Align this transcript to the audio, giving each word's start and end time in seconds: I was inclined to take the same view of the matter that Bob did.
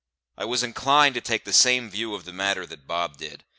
I 0.35 0.45
was 0.45 0.63
inclined 0.63 1.13
to 1.13 1.21
take 1.21 1.45
the 1.45 1.53
same 1.53 1.87
view 1.91 2.15
of 2.15 2.25
the 2.25 2.33
matter 2.33 2.65
that 2.65 2.87
Bob 2.87 3.17
did. 3.17 3.43